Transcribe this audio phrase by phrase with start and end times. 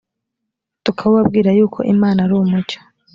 [0.85, 2.79] tukabubabwira yuko imana ari umucyo